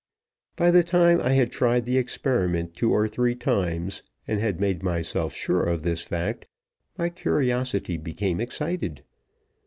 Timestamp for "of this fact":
5.65-6.47